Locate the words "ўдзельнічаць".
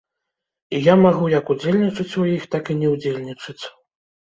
2.97-3.61